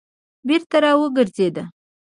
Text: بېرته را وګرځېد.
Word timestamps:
بېرته 0.47 0.77
را 0.83 0.91
وګرځېد. 0.99 1.55